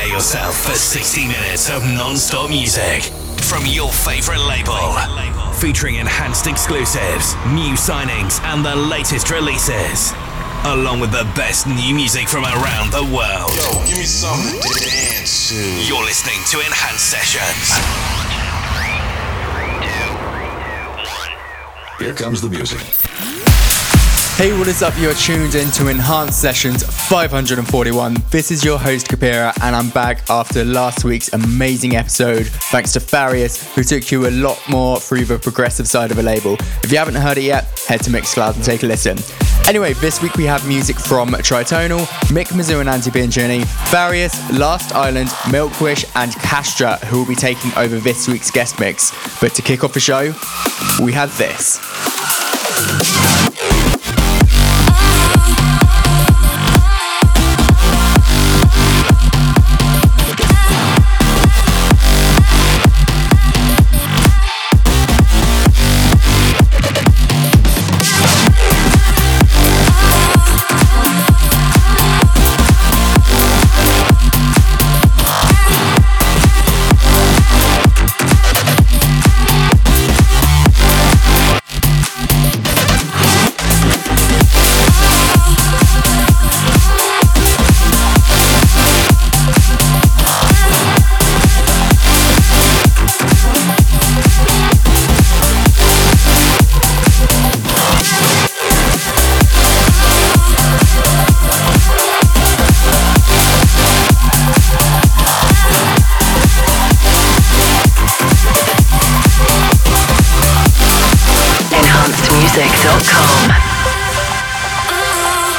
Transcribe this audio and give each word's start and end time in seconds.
Prepare 0.00 0.16
yourself 0.16 0.56
for 0.64 0.72
60 0.72 1.28
minutes 1.28 1.68
of 1.68 1.84
non-stop 1.84 2.48
music 2.48 3.02
from 3.44 3.66
your 3.66 3.92
favorite 3.92 4.40
label. 4.40 4.96
Featuring 5.60 5.96
enhanced 5.96 6.46
exclusives, 6.46 7.34
new 7.52 7.76
signings, 7.76 8.40
and 8.44 8.64
the 8.64 8.74
latest 8.74 9.30
releases. 9.30 10.14
Along 10.64 11.00
with 11.00 11.12
the 11.12 11.30
best 11.36 11.66
new 11.66 11.94
music 11.94 12.28
from 12.28 12.44
around 12.44 12.90
the 12.92 13.04
world. 13.12 13.52
Yo, 13.52 13.84
give 13.86 13.98
me 13.98 14.04
something 14.04 14.58
to 14.62 14.80
dance 14.80 15.50
to. 15.50 15.84
You're 15.84 16.02
listening 16.02 16.40
to 16.48 16.60
Enhanced 16.64 17.10
Sessions. 17.10 17.76
Here 21.98 22.14
comes 22.14 22.40
the 22.40 22.48
music. 22.48 22.80
Hey, 24.40 24.58
what 24.58 24.68
is 24.68 24.82
up? 24.82 24.94
You're 24.96 25.12
tuned 25.12 25.54
in 25.54 25.70
to 25.72 25.88
Enhanced 25.88 26.40
Sessions 26.40 26.82
541. 26.82 28.16
This 28.30 28.50
is 28.50 28.64
your 28.64 28.78
host, 28.78 29.06
Kapira, 29.06 29.52
and 29.62 29.76
I'm 29.76 29.90
back 29.90 30.22
after 30.30 30.64
last 30.64 31.04
week's 31.04 31.30
amazing 31.34 31.94
episode, 31.94 32.46
thanks 32.46 32.94
to 32.94 33.00
Farius, 33.00 33.70
who 33.74 33.84
took 33.84 34.10
you 34.10 34.28
a 34.28 34.30
lot 34.30 34.58
more 34.66 34.98
through 34.98 35.26
the 35.26 35.38
progressive 35.38 35.86
side 35.86 36.10
of 36.10 36.18
a 36.18 36.22
label. 36.22 36.54
If 36.82 36.90
you 36.90 36.96
haven't 36.96 37.16
heard 37.16 37.36
it 37.36 37.44
yet, 37.44 37.64
head 37.86 38.00
to 38.04 38.10
Mixcloud 38.10 38.54
and 38.54 38.64
take 38.64 38.82
a 38.82 38.86
listen. 38.86 39.18
Anyway, 39.68 39.92
this 39.92 40.22
week 40.22 40.34
we 40.36 40.44
have 40.44 40.66
music 40.66 40.96
from 40.96 41.28
Tritonal, 41.28 42.06
Mick 42.30 42.46
Mizzou 42.46 42.80
and 42.80 42.88
Anti 42.88 43.10
Andy 43.10 43.20
Bianchini, 43.20 43.64
Farius, 43.90 44.58
Last 44.58 44.94
Island, 44.94 45.28
Milkwish, 45.52 46.10
and 46.16 46.32
Kastra, 46.32 46.98
who 47.04 47.18
will 47.18 47.28
be 47.28 47.34
taking 47.34 47.72
over 47.76 47.98
this 47.98 48.26
week's 48.26 48.50
guest 48.50 48.80
mix. 48.80 49.12
But 49.38 49.54
to 49.56 49.60
kick 49.60 49.84
off 49.84 49.92
the 49.92 50.00
show, 50.00 50.32
we 51.04 51.12
have 51.12 51.36
this. 51.36 51.78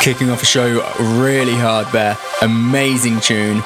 Kicking 0.02 0.30
off 0.30 0.42
a 0.42 0.46
show 0.46 0.82
really 1.22 1.56
hard 1.56 1.88
there. 1.94 2.18
Amazing 2.42 3.22
tune. 3.22 3.64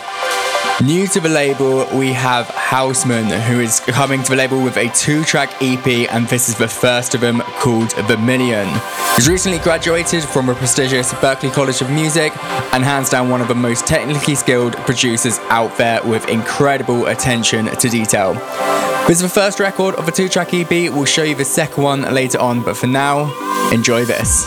New 0.84 1.08
to 1.08 1.20
the 1.22 1.30
label, 1.30 1.88
we 1.98 2.12
have 2.12 2.48
Houseman, 2.48 3.26
who 3.26 3.62
is 3.62 3.80
coming 3.80 4.22
to 4.24 4.32
the 4.32 4.36
label 4.36 4.62
with 4.62 4.76
a 4.76 4.90
two 4.90 5.24
track 5.24 5.50
EP, 5.62 5.88
and 6.12 6.28
this 6.28 6.50
is 6.50 6.58
the 6.58 6.68
first 6.68 7.16
of 7.16 7.22
them 7.22 7.40
called 7.60 7.94
Vermilion. 8.08 8.68
He's 9.16 9.30
recently 9.30 9.60
graduated 9.60 10.24
from 10.24 10.50
a 10.50 10.54
prestigious 10.54 11.14
Berklee 11.14 11.54
College 11.54 11.82
of 11.82 11.90
Music 11.90 12.34
and 12.74 12.84
hands 12.84 13.10
down 13.10 13.30
one 13.30 13.40
of 13.40 13.48
the 13.48 13.56
most 13.56 13.88
technically 13.88 14.36
skilled 14.36 14.76
producers 14.80 15.40
out 15.50 15.78
there 15.78 16.04
with 16.04 16.28
incredible 16.28 17.08
attention 17.08 17.68
to 17.68 17.90
detail. 17.90 18.34
This 19.08 19.18
is 19.18 19.22
the 19.22 19.30
first 19.30 19.60
record 19.60 19.96
of 19.96 20.08
a 20.08 20.12
two 20.12 20.28
track 20.28 20.54
EP, 20.54 20.70
we'll 20.70 21.06
show 21.06 21.24
you 21.24 21.36
the 21.36 21.46
second 21.46 21.84
one 21.84 22.02
later 22.14 22.40
on, 22.40 22.62
but 22.62 22.76
for 22.76 22.88
now, 22.88 23.32
enjoy 23.72 24.04
this. 24.04 24.46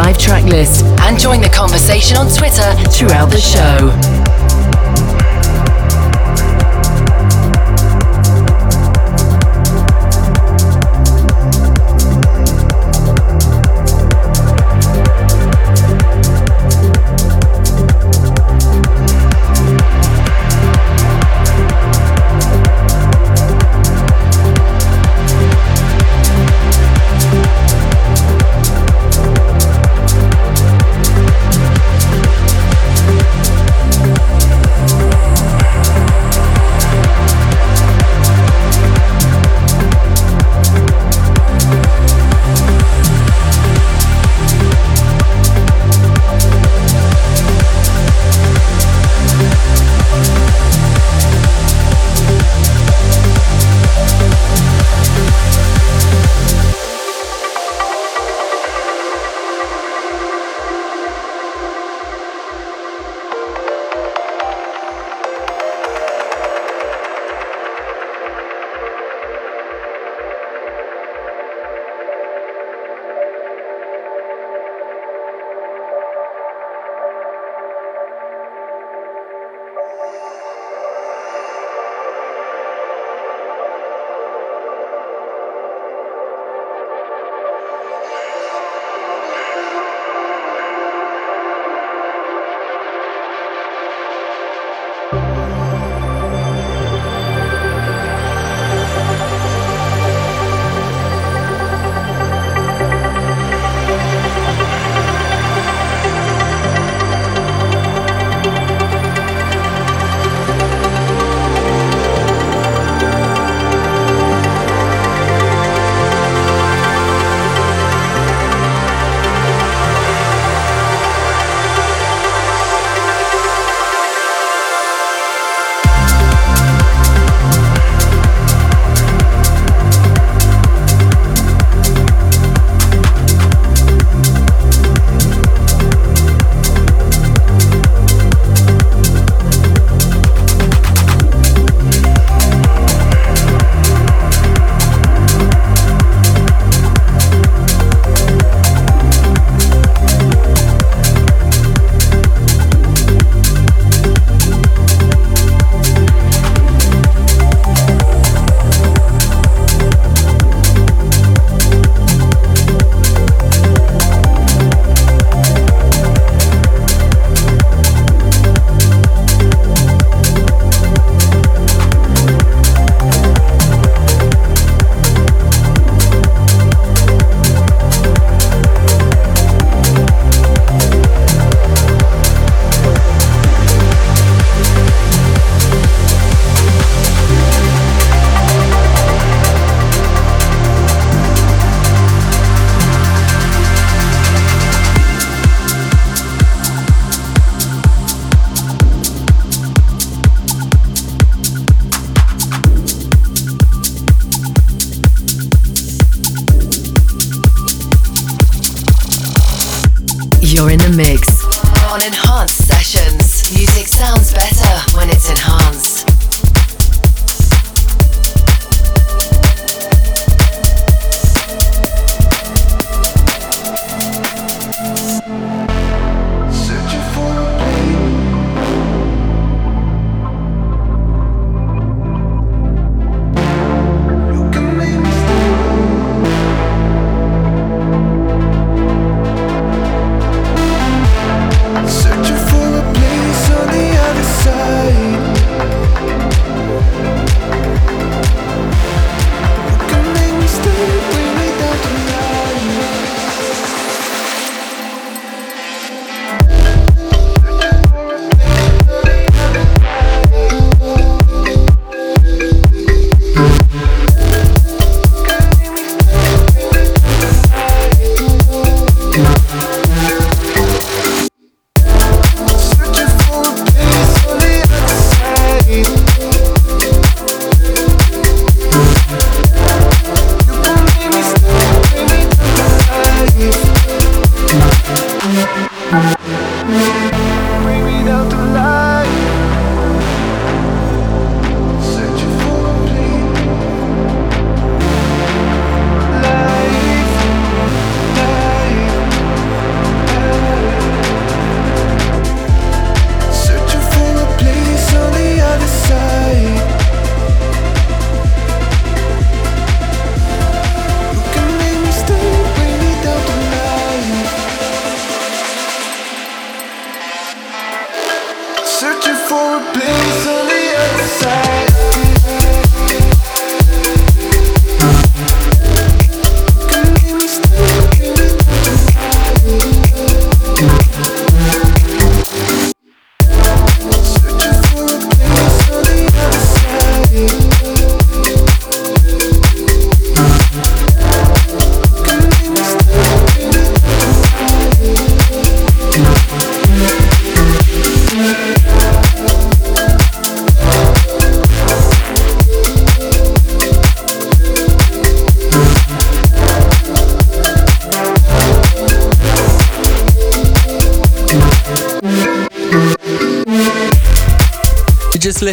Live 0.00 0.16
track 0.16 0.44
list 0.44 0.82
and 1.02 1.18
join 1.18 1.42
the 1.42 1.48
conversation 1.50 2.16
on 2.16 2.26
Twitter 2.26 2.72
throughout 2.90 3.26
the 3.26 3.38
show. 3.38 4.19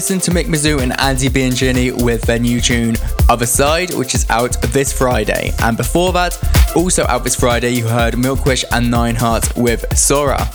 Just 0.07 0.25
listened 0.27 0.35
to 0.35 0.41
Mick 0.41 0.47
Mizzou 0.47 0.81
and 0.81 0.97
Andy 1.01 1.27
Bianchini 1.27 1.91
with 2.03 2.21
their 2.21 2.39
new 2.39 2.61
tune, 2.61 2.95
Other 3.27 3.45
Side, 3.45 3.93
which 3.95 4.15
is 4.15 4.29
out 4.29 4.53
this 4.61 4.93
Friday. 4.93 5.51
And 5.59 5.75
before 5.75 6.13
that, 6.13 6.37
also 6.77 7.05
out 7.07 7.25
this 7.25 7.35
Friday, 7.35 7.71
you 7.71 7.85
heard 7.85 8.13
Milkwish 8.13 8.63
and 8.71 8.89
Nine 8.89 9.15
Hearts 9.15 9.53
with 9.57 9.83
Sora. 9.97 10.49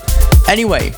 Anyway, 0.49 0.95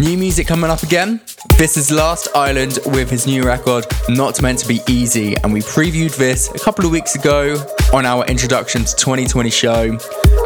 new 0.00 0.16
music 0.16 0.46
coming 0.46 0.70
up 0.70 0.84
again. 0.84 1.20
This 1.58 1.76
is 1.76 1.90
Last 1.90 2.28
Island 2.36 2.78
with 2.86 3.10
his 3.10 3.26
new 3.26 3.42
record, 3.42 3.84
Not 4.08 4.40
Meant 4.40 4.60
to 4.60 4.68
Be 4.68 4.80
Easy, 4.88 5.34
and 5.38 5.52
we 5.52 5.60
previewed 5.60 6.16
this 6.16 6.50
a 6.50 6.58
couple 6.60 6.84
of 6.84 6.92
weeks 6.92 7.16
ago 7.16 7.56
on 7.92 8.06
our 8.06 8.24
Introduction 8.26 8.84
to 8.84 8.94
2020 8.94 9.50
show, 9.50 9.98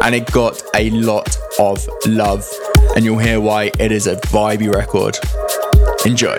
and 0.03 0.15
it 0.15 0.31
got 0.31 0.59
a 0.75 0.89
lot 0.89 1.37
of 1.59 1.87
love, 2.07 2.49
and 2.95 3.05
you'll 3.05 3.19
hear 3.19 3.39
why 3.39 3.71
it 3.79 3.91
is 3.91 4.07
a 4.07 4.15
vibey 4.15 4.73
record. 4.73 5.19
Enjoy. 6.05 6.37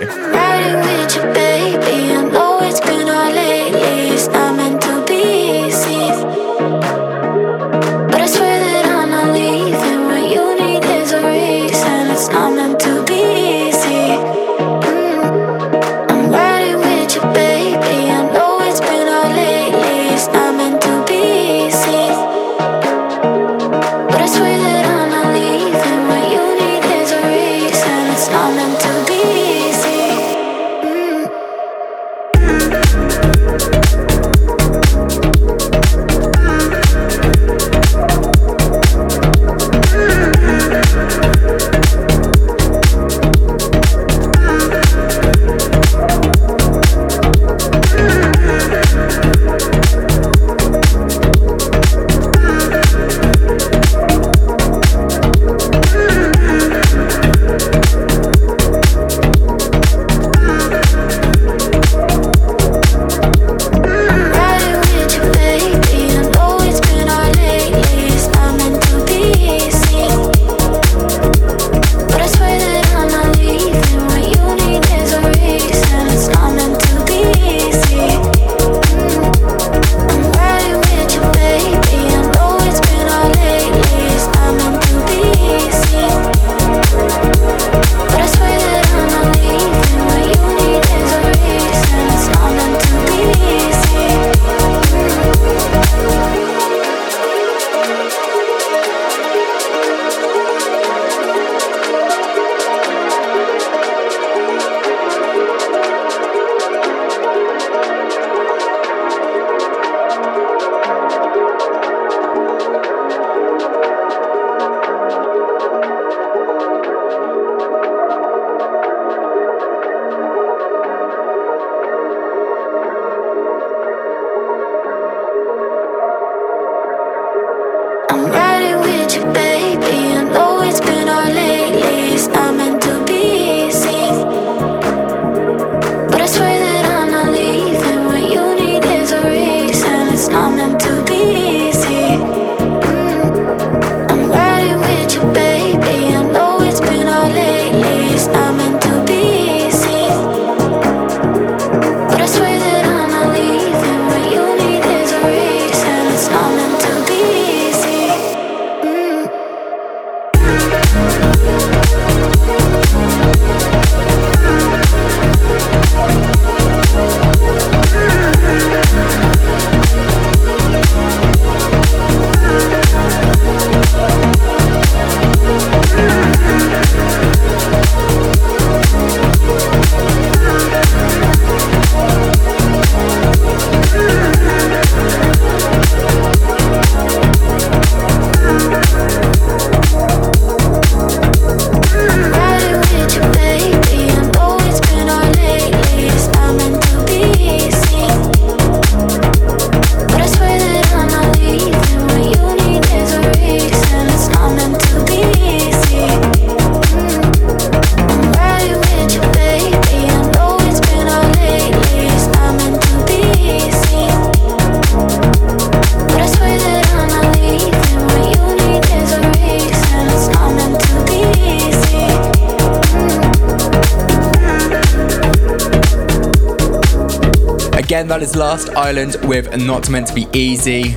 Again, 227.88 228.06
that 228.08 228.22
is 228.22 228.36
Last 228.36 228.68
Island 228.76 229.16
with 229.22 229.64
Not 229.64 229.88
Meant 229.88 230.08
to 230.08 230.14
Be 230.14 230.26
Easy. 230.34 230.94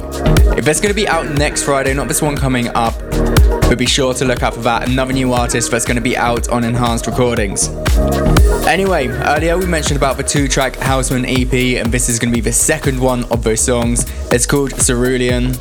If 0.57 0.67
it's 0.67 0.81
going 0.81 0.89
to 0.89 0.93
be 0.93 1.07
out 1.07 1.25
next 1.37 1.63
Friday, 1.63 1.93
not 1.93 2.09
this 2.09 2.21
one 2.21 2.35
coming 2.35 2.67
up, 2.75 2.93
but 3.61 3.77
be 3.77 3.85
sure 3.85 4.13
to 4.15 4.25
look 4.25 4.43
out 4.43 4.55
for 4.55 4.59
that. 4.63 4.89
Another 4.89 5.13
new 5.13 5.31
artist 5.31 5.71
that's 5.71 5.85
going 5.85 5.95
to 5.95 6.01
be 6.01 6.17
out 6.17 6.49
on 6.49 6.65
Enhanced 6.65 7.07
Recordings. 7.07 7.69
Anyway, 8.67 9.07
earlier 9.07 9.57
we 9.57 9.67
mentioned 9.67 9.95
about 9.95 10.17
the 10.17 10.23
two 10.23 10.49
track 10.49 10.75
Houseman 10.75 11.23
EP, 11.25 11.53
and 11.81 11.93
this 11.93 12.09
is 12.09 12.19
going 12.19 12.29
to 12.29 12.35
be 12.35 12.41
the 12.41 12.51
second 12.51 12.99
one 12.99 13.23
of 13.31 13.41
those 13.41 13.61
songs. 13.61 14.05
It's 14.29 14.45
called 14.45 14.77
Cerulean. 14.77 15.55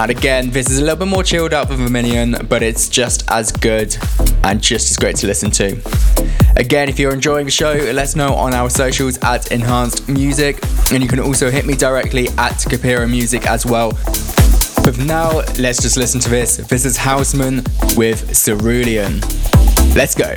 And 0.00 0.10
again, 0.10 0.50
this 0.50 0.68
is 0.68 0.78
a 0.78 0.80
little 0.80 0.96
bit 0.96 1.06
more 1.06 1.22
chilled 1.22 1.54
out 1.54 1.68
than 1.68 1.76
Vermilion, 1.76 2.44
but 2.48 2.60
it's 2.60 2.88
just 2.88 3.22
as 3.30 3.52
good 3.52 3.96
and 4.42 4.60
just 4.60 4.90
as 4.90 4.96
great 4.96 5.14
to 5.18 5.28
listen 5.28 5.52
to. 5.52 6.23
Again, 6.56 6.88
if 6.88 6.98
you're 7.00 7.12
enjoying 7.12 7.46
the 7.46 7.50
show, 7.50 7.72
let 7.72 7.98
us 7.98 8.14
know 8.14 8.32
on 8.34 8.54
our 8.54 8.70
socials 8.70 9.18
at 9.22 9.50
Enhanced 9.50 10.08
Music, 10.08 10.58
and 10.92 11.02
you 11.02 11.08
can 11.08 11.18
also 11.18 11.50
hit 11.50 11.66
me 11.66 11.74
directly 11.74 12.28
at 12.38 12.52
Capira 12.52 13.10
Music 13.10 13.46
as 13.46 13.66
well. 13.66 13.90
But 14.84 14.98
now, 14.98 15.40
let's 15.58 15.82
just 15.82 15.96
listen 15.96 16.20
to 16.20 16.30
this. 16.30 16.58
This 16.58 16.84
is 16.84 16.96
Houseman 16.96 17.64
with 17.96 18.32
Cerulean. 18.44 19.20
Let's 19.94 20.14
go. 20.14 20.36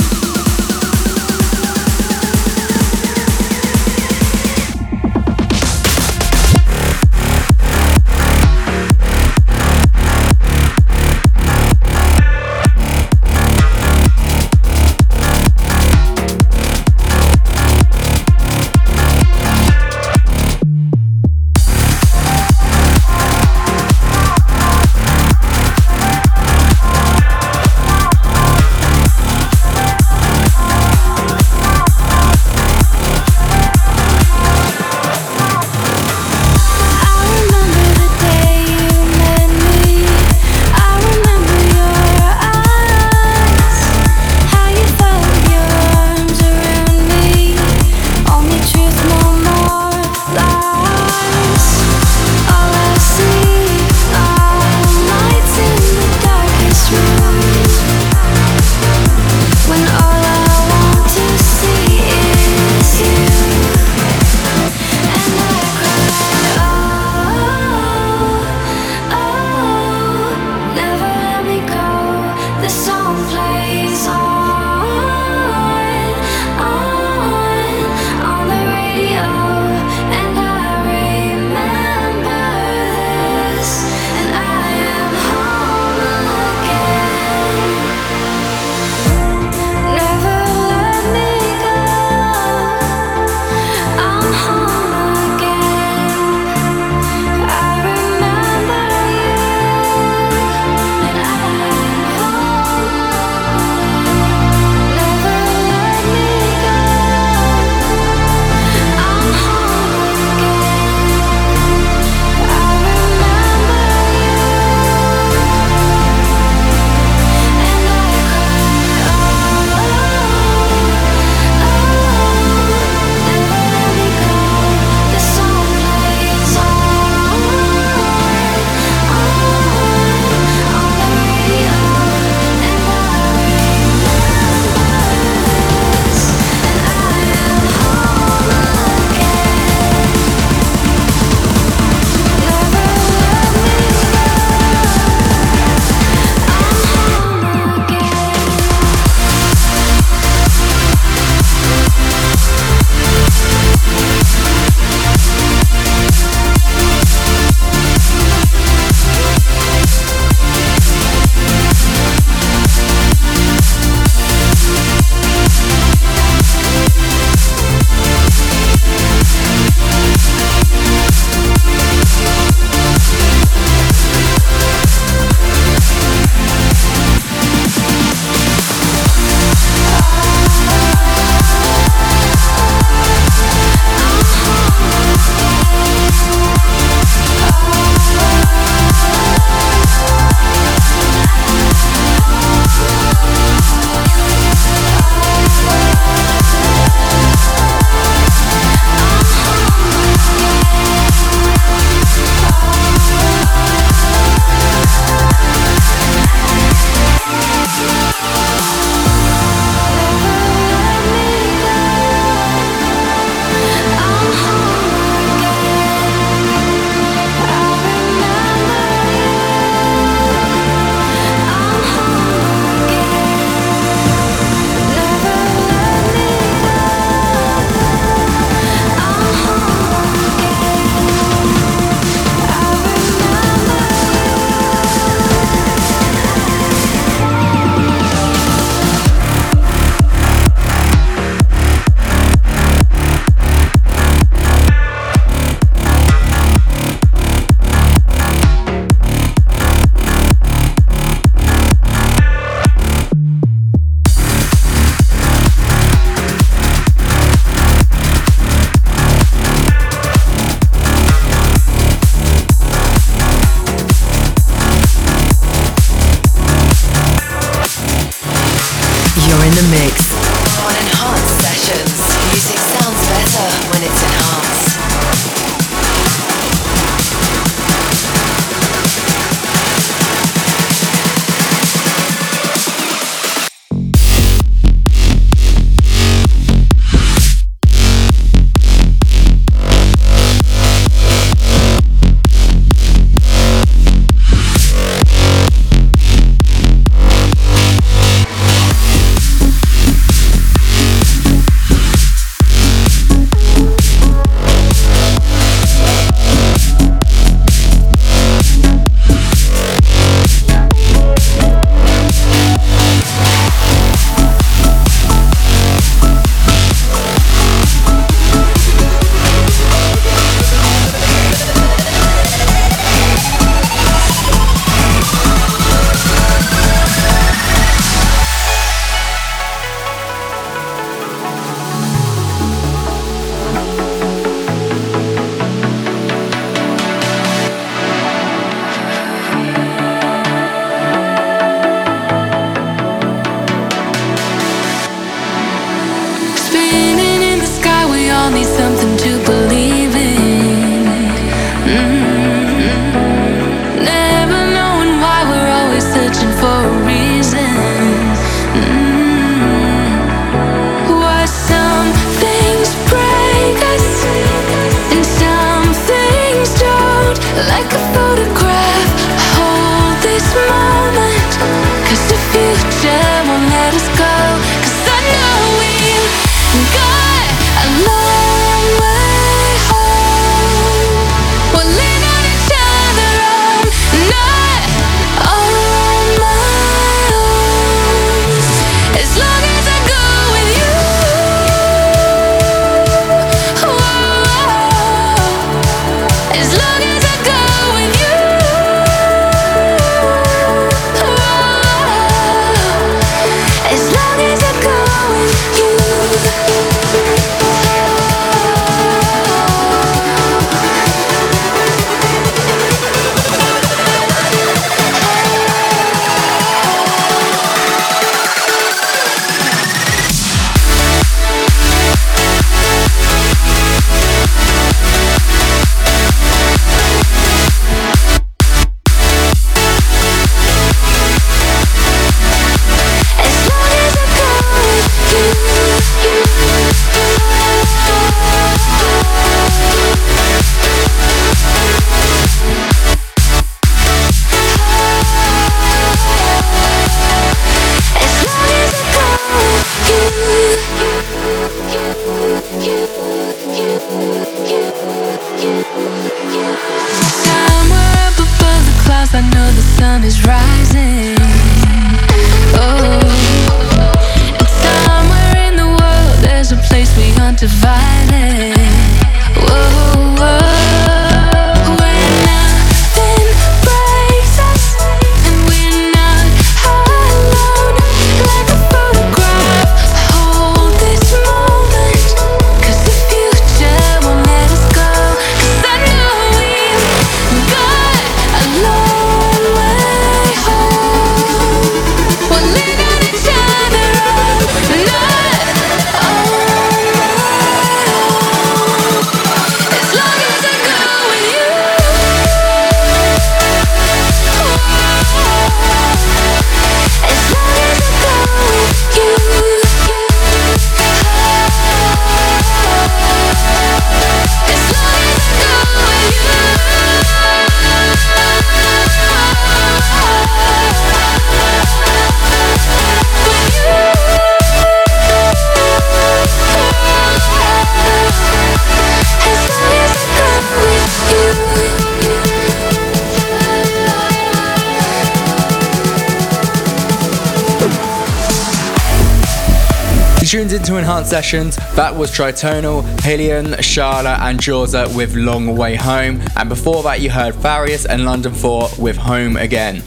Tuned 541.01 541.01
into 541.01 541.01
Enhanced 541.01 541.09
Sessions. 541.09 541.55
That 541.75 541.95
was 541.95 542.11
Tritonal, 542.11 542.83
Helion, 542.99 543.55
Shala, 543.57 544.19
and 544.19 544.39
Jorza 544.39 544.95
with 544.95 545.15
Long 545.15 545.57
Way 545.57 545.75
Home. 545.75 546.21
And 546.35 546.49
before 546.49 546.83
that, 546.83 547.01
you 547.01 547.09
heard 547.09 547.33
Farius 547.33 547.85
and 547.85 548.05
London 548.05 548.33
4 548.33 548.69
with 548.77 548.97
Home 548.97 549.37
Again. 549.37 549.81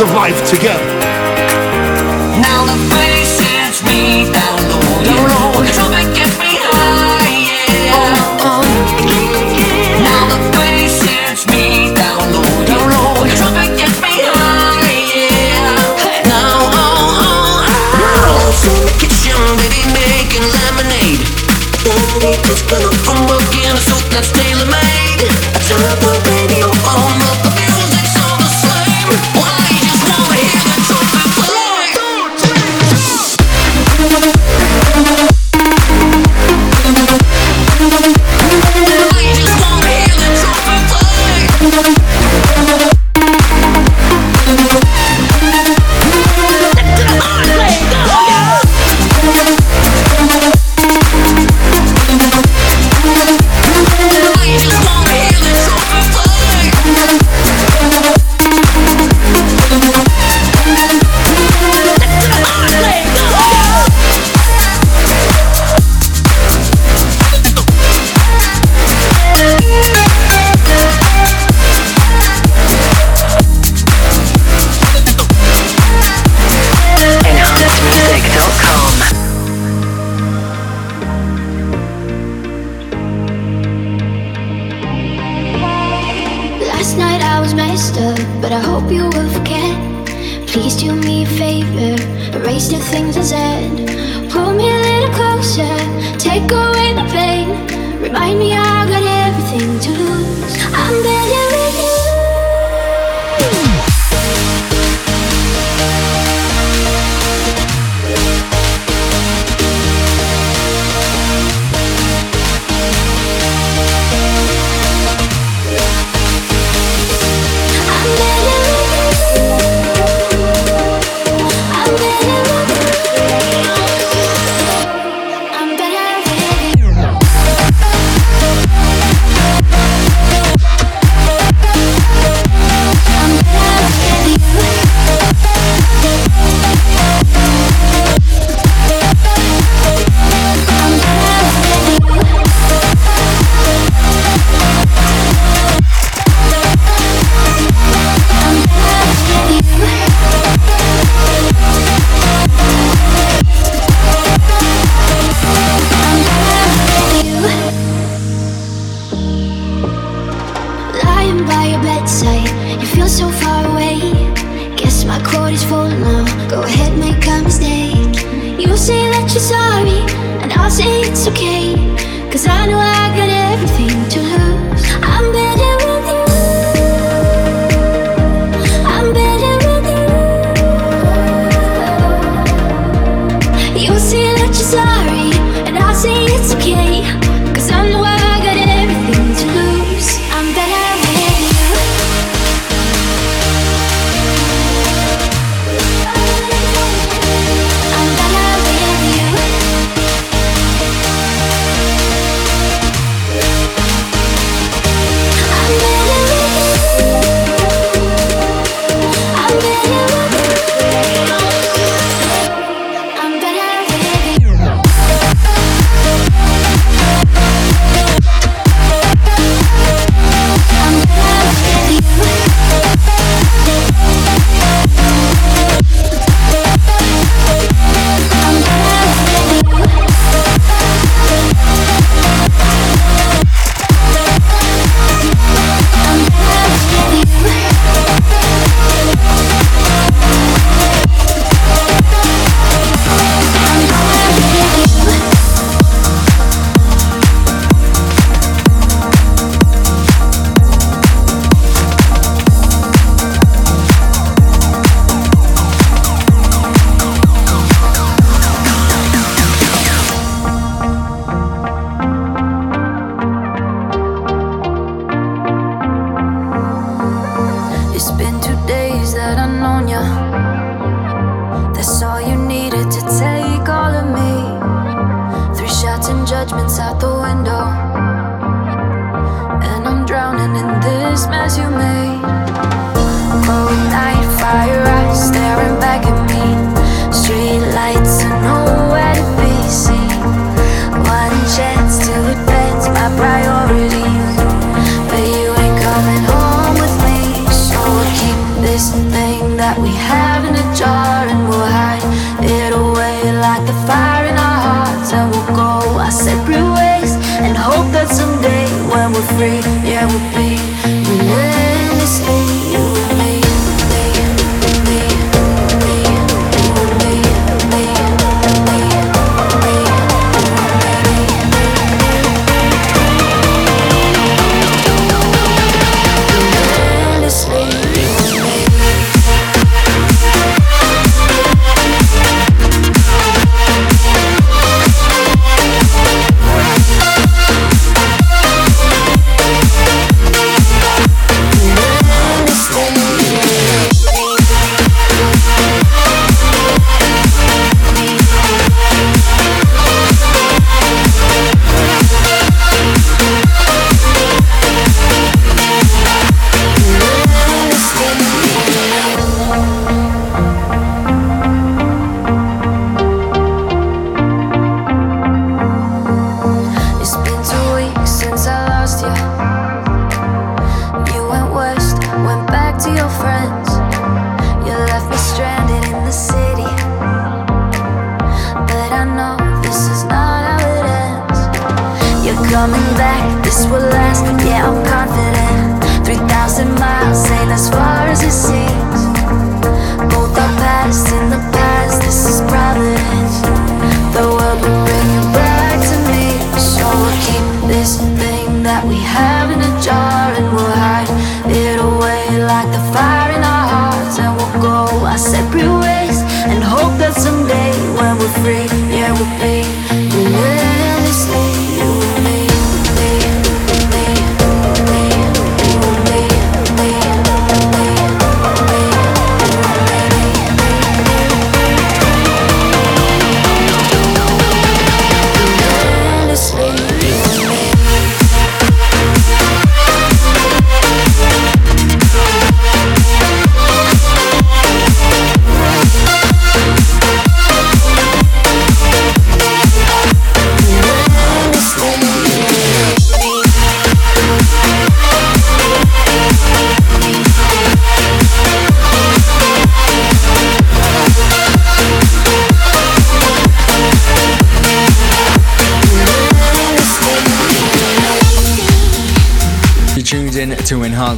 of 0.00 0.10
life 0.12 0.48
together. 0.50 0.97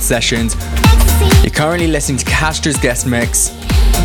Sessions. 0.01 0.55
You're 1.43 1.51
currently 1.53 1.87
listening 1.87 2.19
to 2.19 2.25
Kastra's 2.25 2.77
guest 2.79 3.07
mix. 3.07 3.49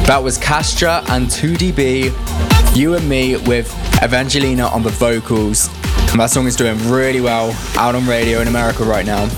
That 0.06 0.22
was 0.22 0.38
Castra 0.38 1.08
and 1.10 1.28
2DB, 1.28 2.76
you 2.76 2.96
and 2.96 3.08
me 3.10 3.38
with 3.38 3.74
Evangelina 4.04 4.68
on 4.68 4.84
the 4.84 4.90
vocals. 4.90 5.70
And 6.12 6.20
that 6.20 6.30
song 6.30 6.46
is 6.46 6.56
doing 6.56 6.78
really 6.90 7.22
well 7.22 7.52
out 7.78 7.96
on 7.96 8.06
radio 8.08 8.40
in 8.42 8.48
America 8.48 8.84
right 8.84 9.06
now. 9.06 9.30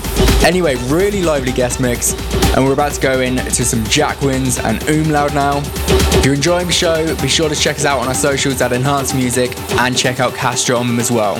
Anyway, 0.44 0.76
really 0.86 1.22
lively 1.22 1.52
guest 1.52 1.80
mix. 1.80 2.12
And 2.54 2.64
we're 2.64 2.72
about 2.72 2.92
to 2.92 3.00
go 3.00 3.20
into 3.20 3.64
some 3.64 3.82
Jack 3.84 4.20
Wins 4.20 4.58
and 4.58 4.82
Umlaut 4.88 5.34
now. 5.34 5.60
If 6.18 6.24
you're 6.24 6.34
enjoying 6.34 6.66
the 6.66 6.72
show, 6.72 7.16
be 7.20 7.28
sure 7.28 7.48
to 7.48 7.56
check 7.56 7.76
us 7.76 7.84
out 7.84 8.00
on 8.00 8.08
our 8.08 8.14
socials 8.14 8.60
at 8.60 8.72
Enhanced 8.72 9.14
Music 9.14 9.56
and 9.72 9.96
check 9.96 10.20
out 10.20 10.32
Kastra 10.34 10.78
on 10.78 10.86
them 10.86 10.98
as 10.98 11.10
well. 11.10 11.34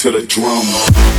to 0.00 0.10
the 0.10 0.26
drum. 0.26 1.09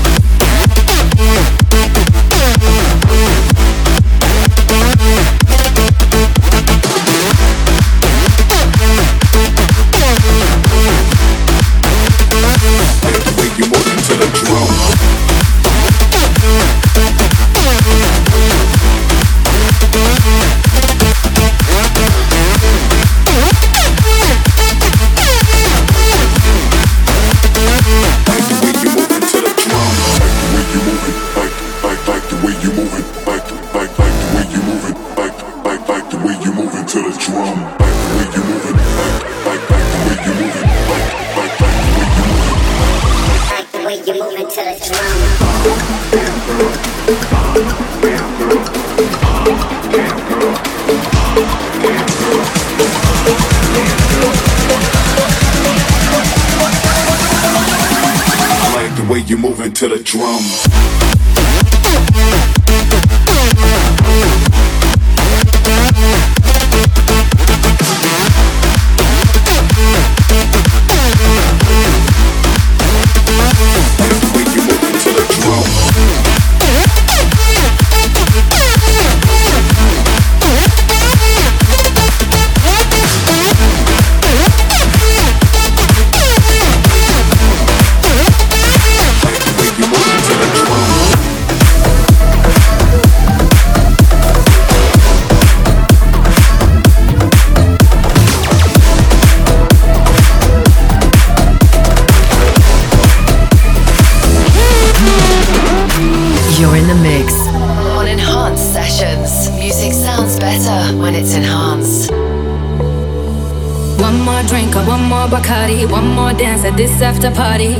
after 117.24 117.36
party. 117.36 117.76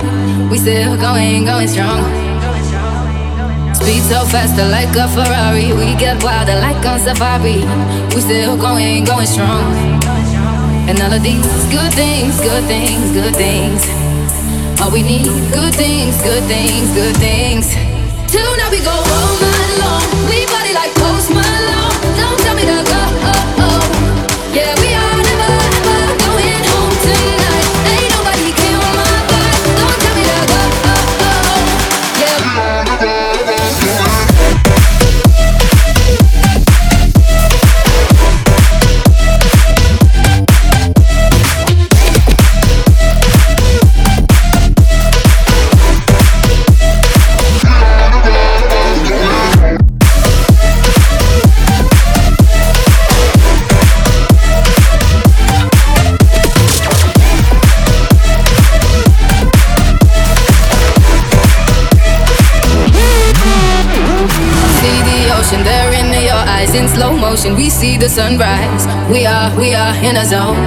We 0.50 0.58
still 0.58 0.98
going, 0.98 1.46
going 1.46 1.68
strong. 1.68 2.04
Speed 3.74 4.04
so 4.04 4.26
faster 4.26 4.68
like 4.70 4.94
a 4.96 5.08
Ferrari. 5.10 5.74
We 5.74 5.96
get 5.98 6.24
wilder 6.24 6.56
like 6.62 6.86
on 6.86 7.00
safari. 7.00 7.66
We 8.14 8.22
still 8.22 8.56
going, 8.58 9.04
going 9.06 9.26
strong. 9.26 9.64
And 10.88 11.00
all 11.02 11.14
of 11.14 11.24
these 11.24 11.42
good 11.74 11.92
things, 11.94 12.40
good 12.42 12.66
things, 12.66 13.12
good 13.14 13.36
things. 13.36 13.82
All 14.80 14.92
we 14.92 15.02
need, 15.02 15.26
good 15.54 15.74
things, 15.74 16.22
good 16.22 16.44
things, 16.44 16.94
good 16.94 17.18
things. 17.18 17.74
Till 18.30 18.52
now 18.58 18.70
we 18.70 18.80
go 18.84 18.94
all 18.94 19.34
night 19.42 19.74
long. 19.82 20.30
We 20.30 20.41
sunrise. 68.12 68.84
We 69.10 69.26
are, 69.26 69.48
we 69.58 69.74
are 69.74 69.96
in 70.04 70.18
a 70.18 70.26
zone. 70.26 70.60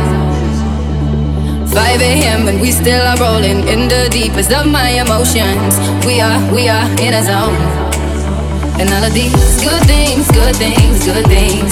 5 1.69 2.01
a.m. 2.01 2.49
and 2.49 2.59
we 2.59 2.71
still 2.73 3.05
are 3.05 3.19
rolling 3.21 3.69
in 3.69 3.87
the 3.87 4.09
deepest 4.11 4.51
of 4.51 4.67
my 4.67 4.89
emotions. 4.97 5.77
We 6.07 6.23
are, 6.25 6.41
we 6.55 6.71
are 6.71 6.89
in 7.05 7.13
a 7.13 7.23
zone. 7.23 7.53
And 8.81 8.89
all 8.89 9.05
of 9.05 9.13
these 9.13 9.61
good 9.61 9.85
things, 9.85 10.25
good 10.33 10.57
things, 10.57 11.05
good 11.05 11.27
things. 11.29 11.69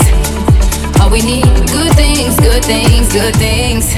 All 1.00 1.08
we 1.08 1.22
need, 1.22 1.48
good 1.72 1.94
things, 1.96 2.36
good 2.36 2.62
things, 2.64 3.10
good 3.10 3.34
things. 3.36 3.88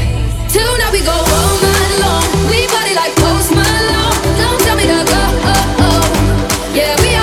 Tonight 0.55 0.93
we 0.95 1.03
go 1.03 1.11
all 1.11 1.55
night 1.59 1.97
long. 1.99 2.23
We 2.55 2.71
party 2.71 2.95
like 2.95 3.15
Post 3.19 3.51
Malone. 3.51 4.15
Don't 4.39 4.61
tell 4.63 4.77
me 4.79 4.87
to 4.87 5.03
go. 5.03 5.23
Oh, 5.51 5.83
oh. 5.91 6.03
Yeah, 6.71 6.95
we 7.03 7.14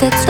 that's 0.00 0.27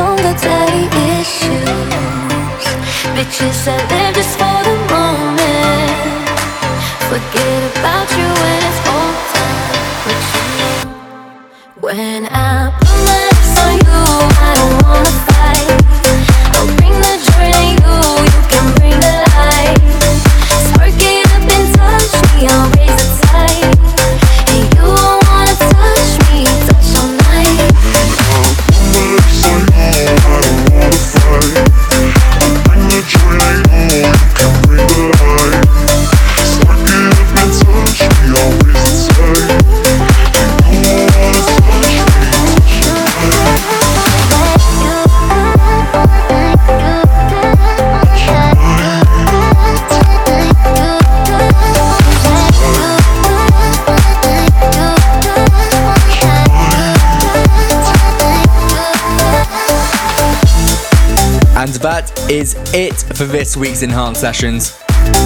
it 62.74 62.94
for 63.16 63.24
this 63.24 63.56
week's 63.56 63.82
Enhanced 63.82 64.20
Sessions. 64.20 64.78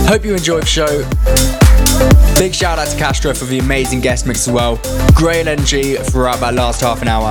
Hope 0.07 0.25
you 0.25 0.35
enjoyed 0.35 0.63
the 0.63 0.67
show. 0.67 0.87
Big 2.39 2.55
shout 2.55 2.79
out 2.79 2.89
to 2.89 2.97
Kastra 2.97 3.37
for 3.37 3.45
the 3.45 3.59
amazing 3.59 4.01
guest 4.01 4.27
mix 4.27 4.47
as 4.47 4.53
well. 4.53 4.81
Grey 5.15 5.41
energy 5.41 5.95
throughout 5.97 6.41
that 6.41 6.55
last 6.55 6.81
half 6.81 7.03
an 7.03 7.09
hour. 7.09 7.31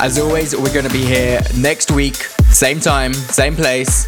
As 0.00 0.18
always, 0.18 0.56
we're 0.56 0.72
going 0.72 0.86
to 0.86 0.92
be 0.92 1.04
here 1.04 1.40
next 1.56 1.90
week, 1.90 2.14
same 2.14 2.80
time, 2.80 3.12
same 3.14 3.54
place. 3.54 4.06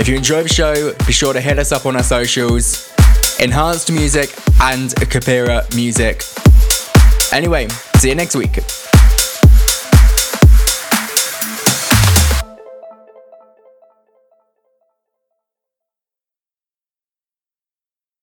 If 0.00 0.08
you 0.08 0.16
enjoy 0.16 0.42
the 0.42 0.48
show, 0.48 0.94
be 1.06 1.12
sure 1.12 1.32
to 1.32 1.40
hit 1.40 1.58
us 1.58 1.72
up 1.72 1.86
on 1.86 1.96
our 1.96 2.02
socials 2.02 2.92
Enhanced 3.40 3.90
Music 3.90 4.30
and 4.60 4.90
Kapira 4.90 5.74
Music. 5.74 6.22
Anyway, 7.32 7.68
see 7.96 8.10
you 8.10 8.14
next 8.14 8.34
week. 8.34 8.58